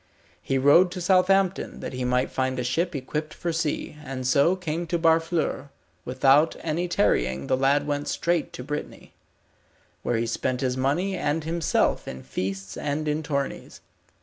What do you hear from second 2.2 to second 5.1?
find a ship equipped for sea, and so came to